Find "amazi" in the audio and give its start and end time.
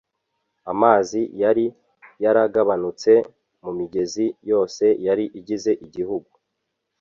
0.71-1.21